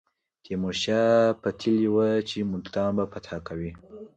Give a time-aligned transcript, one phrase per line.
[0.43, 3.71] تیمور شاه پتېیلې وه چې ملتان به فتح کوي.